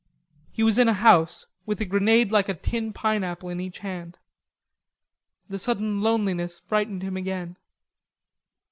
[0.51, 4.17] He was in a house, with a grenade like a tin pineapple in each hand.
[5.47, 7.55] The sudden loneliness frightened him again.